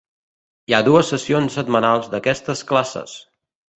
Hi 0.71 0.75
ha 0.77 0.79
dues 0.87 1.11
sessions 1.13 1.57
setmanals 1.59 2.09
d'aquestes 2.15 2.65
classes. 2.73 3.15